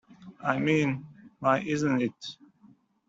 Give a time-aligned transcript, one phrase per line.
[0.43, 1.05] I mean,
[1.41, 2.35] why isn't it?